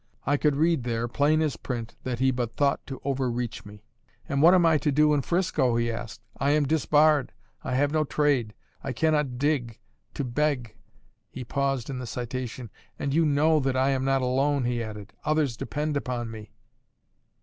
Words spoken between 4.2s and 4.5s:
"And